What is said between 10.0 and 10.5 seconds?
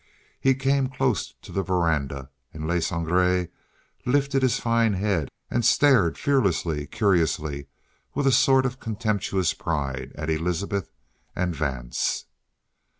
at